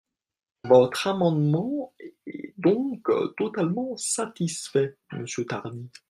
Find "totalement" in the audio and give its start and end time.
3.37-3.95